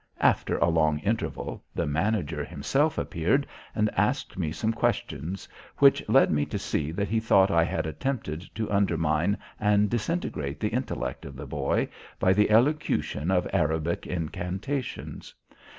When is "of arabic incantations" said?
13.29-15.35